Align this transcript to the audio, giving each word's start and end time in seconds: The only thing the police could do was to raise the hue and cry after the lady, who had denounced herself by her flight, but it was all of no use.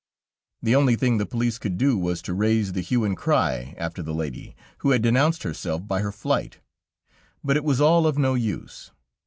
The 0.63 0.75
only 0.75 0.95
thing 0.95 1.19
the 1.19 1.27
police 1.27 1.59
could 1.59 1.77
do 1.77 1.95
was 1.95 2.23
to 2.23 2.33
raise 2.33 2.73
the 2.73 2.81
hue 2.81 3.03
and 3.05 3.15
cry 3.15 3.75
after 3.77 4.01
the 4.01 4.15
lady, 4.15 4.55
who 4.79 4.89
had 4.89 5.03
denounced 5.03 5.43
herself 5.43 5.87
by 5.87 5.99
her 5.99 6.11
flight, 6.11 6.59
but 7.43 7.55
it 7.55 7.63
was 7.63 7.79
all 7.79 8.07
of 8.07 8.17
no 8.17 8.33
use. 8.33 8.89